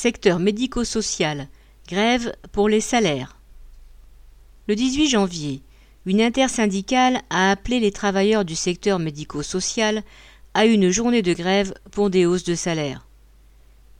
Secteur 0.00 0.38
médico-social. 0.38 1.48
Grève 1.88 2.32
pour 2.52 2.68
les 2.68 2.80
salaires. 2.80 3.36
Le 4.68 4.76
18 4.76 5.08
janvier, 5.08 5.60
une 6.06 6.20
intersyndicale 6.20 7.22
a 7.30 7.50
appelé 7.50 7.80
les 7.80 7.90
travailleurs 7.90 8.44
du 8.44 8.54
secteur 8.54 9.00
médico-social 9.00 10.04
à 10.54 10.66
une 10.66 10.90
journée 10.90 11.22
de 11.22 11.32
grève 11.32 11.74
pour 11.90 12.10
des 12.10 12.26
hausses 12.26 12.44
de 12.44 12.54
salaire. 12.54 13.08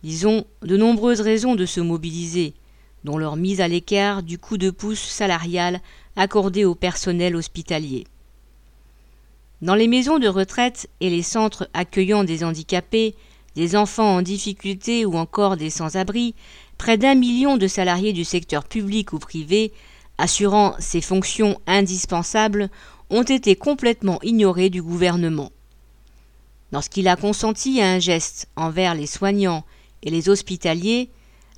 Ils 0.04 0.28
ont 0.28 0.44
de 0.62 0.76
nombreuses 0.76 1.20
raisons 1.20 1.56
de 1.56 1.66
se 1.66 1.80
mobiliser, 1.80 2.54
dont 3.02 3.18
leur 3.18 3.34
mise 3.34 3.60
à 3.60 3.66
l'écart 3.66 4.22
du 4.22 4.38
coup 4.38 4.56
de 4.56 4.70
pouce 4.70 5.02
salarial 5.02 5.80
accordé 6.14 6.64
au 6.64 6.76
personnel 6.76 7.34
hospitalier. 7.34 8.06
Dans 9.62 9.74
les 9.74 9.88
maisons 9.88 10.20
de 10.20 10.28
retraite 10.28 10.88
et 11.00 11.10
les 11.10 11.24
centres 11.24 11.68
accueillant 11.74 12.22
des 12.22 12.44
handicapés, 12.44 13.16
enfants 13.76 14.16
en 14.16 14.22
difficulté 14.22 15.04
ou 15.04 15.16
encore 15.16 15.56
des 15.56 15.70
sans-abri, 15.70 16.34
près 16.76 16.96
d'un 16.96 17.14
million 17.14 17.56
de 17.56 17.66
salariés 17.66 18.12
du 18.12 18.24
secteur 18.24 18.64
public 18.64 19.12
ou 19.12 19.18
privé, 19.18 19.72
assurant 20.16 20.74
ces 20.78 21.00
fonctions 21.00 21.60
indispensables, 21.66 22.70
ont 23.10 23.22
été 23.22 23.56
complètement 23.56 24.18
ignorés 24.22 24.70
du 24.70 24.82
gouvernement. 24.82 25.50
Lorsqu'il 26.72 27.08
a 27.08 27.16
consenti 27.16 27.80
à 27.80 27.90
un 27.90 27.98
geste 27.98 28.48
envers 28.56 28.94
les 28.94 29.06
soignants 29.06 29.64
et 30.02 30.10
les 30.10 30.28
hospitaliers, 30.28 31.10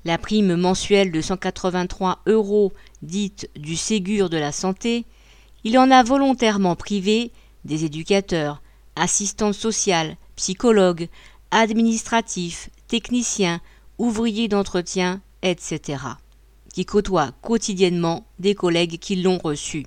la 0.05 0.17
prime 0.17 0.55
mensuelle 0.55 1.11
de 1.11 1.21
183 1.21 2.21
euros 2.25 2.71
dite 3.01 3.49
du 3.55 3.75
Ségur 3.75 4.29
de 4.29 4.37
la 4.37 4.51
santé, 4.51 5.05
il 5.63 5.77
en 5.77 5.91
a 5.91 6.01
volontairement 6.01 6.75
privé 6.75 7.31
des 7.65 7.85
éducateurs, 7.85 8.61
assistantes 8.95 9.53
sociales, 9.53 10.15
psychologues, 10.35 11.07
administratifs, 11.51 12.69
techniciens, 12.87 13.61
ouvriers 13.97 14.47
d'entretien, 14.47 15.21
etc., 15.41 16.03
qui 16.73 16.85
côtoient 16.85 17.31
quotidiennement 17.41 18.25
des 18.39 18.55
collègues 18.55 18.97
qui 18.97 19.17
l'ont 19.17 19.39
reçu. 19.43 19.85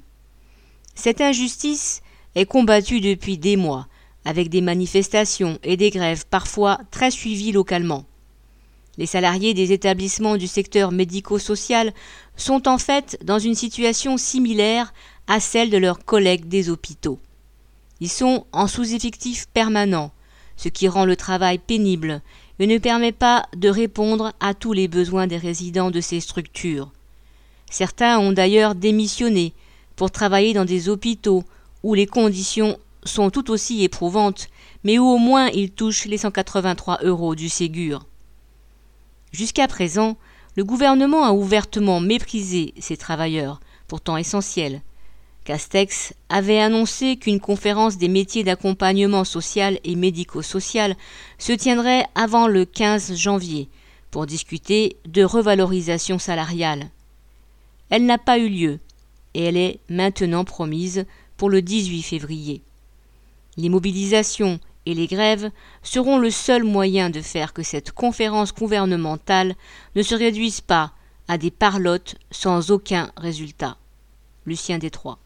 Cette 0.94 1.20
injustice 1.20 2.02
est 2.34 2.46
combattue 2.46 3.00
depuis 3.00 3.38
des 3.38 3.56
mois, 3.56 3.88
avec 4.24 4.48
des 4.48 4.60
manifestations 4.60 5.58
et 5.62 5.76
des 5.76 5.90
grèves 5.90 6.26
parfois 6.26 6.80
très 6.90 7.10
suivies 7.10 7.52
localement. 7.52 8.04
Les 8.96 9.06
salariés 9.06 9.54
des 9.54 9.72
établissements 9.72 10.36
du 10.36 10.46
secteur 10.46 10.92
médico-social 10.92 11.92
sont 12.36 12.68
en 12.68 12.78
fait 12.78 13.18
dans 13.24 13.38
une 13.38 13.56
situation 13.56 14.16
similaire 14.16 14.94
à 15.26 15.40
celle 15.40 15.70
de 15.70 15.78
leurs 15.78 16.04
collègues 16.04 16.46
des 16.46 16.70
hôpitaux. 16.70 17.18
Ils 18.00 18.10
sont 18.10 18.46
en 18.52 18.66
sous-effectif 18.66 19.46
permanent, 19.52 20.12
ce 20.56 20.68
qui 20.68 20.88
rend 20.88 21.04
le 21.04 21.16
travail 21.16 21.58
pénible 21.58 22.22
et 22.58 22.66
ne 22.66 22.78
permet 22.78 23.12
pas 23.12 23.46
de 23.56 23.68
répondre 23.68 24.32
à 24.40 24.54
tous 24.54 24.72
les 24.72 24.88
besoins 24.88 25.26
des 25.26 25.36
résidents 25.36 25.90
de 25.90 26.00
ces 26.00 26.20
structures. 26.20 26.92
Certains 27.70 28.18
ont 28.18 28.32
d'ailleurs 28.32 28.74
démissionné 28.74 29.52
pour 29.96 30.10
travailler 30.10 30.52
dans 30.54 30.64
des 30.64 30.88
hôpitaux 30.88 31.44
où 31.82 31.94
les 31.94 32.06
conditions 32.06 32.78
sont 33.04 33.30
tout 33.30 33.50
aussi 33.50 33.82
éprouvantes, 33.82 34.48
mais 34.84 34.98
où 34.98 35.06
au 35.06 35.18
moins 35.18 35.48
ils 35.48 35.70
touchent 35.70 36.06
les 36.06 36.18
183 36.18 37.00
euros 37.02 37.34
du 37.34 37.48
Ségur. 37.48 38.06
Jusqu'à 39.32 39.66
présent, 39.68 40.16
le 40.56 40.64
gouvernement 40.64 41.24
a 41.24 41.32
ouvertement 41.32 42.00
méprisé 42.00 42.72
ces 42.78 42.96
travailleurs, 42.96 43.60
pourtant 43.88 44.16
essentiels, 44.16 44.82
Castex 45.44 46.14
avait 46.30 46.58
annoncé 46.58 47.16
qu'une 47.16 47.38
conférence 47.38 47.98
des 47.98 48.08
métiers 48.08 48.44
d'accompagnement 48.44 49.24
social 49.24 49.78
et 49.84 49.94
médico-social 49.94 50.96
se 51.38 51.52
tiendrait 51.52 52.06
avant 52.14 52.48
le 52.48 52.64
15 52.64 53.14
janvier 53.14 53.68
pour 54.10 54.24
discuter 54.24 54.96
de 55.06 55.22
revalorisation 55.22 56.18
salariale. 56.18 56.88
Elle 57.90 58.06
n'a 58.06 58.16
pas 58.16 58.38
eu 58.38 58.48
lieu 58.48 58.78
et 59.34 59.44
elle 59.44 59.58
est 59.58 59.80
maintenant 59.90 60.44
promise 60.44 61.04
pour 61.36 61.50
le 61.50 61.60
18 61.60 62.02
février. 62.02 62.62
Les 63.58 63.68
mobilisations 63.68 64.58
et 64.86 64.94
les 64.94 65.06
grèves 65.06 65.50
seront 65.82 66.18
le 66.18 66.30
seul 66.30 66.64
moyen 66.64 67.10
de 67.10 67.20
faire 67.20 67.52
que 67.52 67.62
cette 67.62 67.92
conférence 67.92 68.54
gouvernementale 68.54 69.54
ne 69.94 70.02
se 70.02 70.14
réduise 70.14 70.62
pas 70.62 70.92
à 71.28 71.36
des 71.36 71.50
parlottes 71.50 72.16
sans 72.30 72.70
aucun 72.70 73.10
résultat. 73.16 73.76
Lucien 74.46 74.78
Détroit. 74.78 75.18